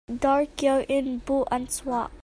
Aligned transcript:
Darkeu 0.21 0.83
in 0.87 1.19
buh 1.19 1.45
an 1.51 1.67
suah. 1.69 2.07